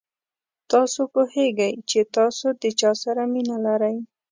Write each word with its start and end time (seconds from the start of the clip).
تاسو 0.71 1.01
پوهېږئ 1.13 1.73
چې 1.89 1.99
تاسو 2.15 2.47
د 2.61 2.63
چا 2.79 2.91
سره 3.03 3.21
مینه 3.33 3.57
لرئ. 3.65 3.97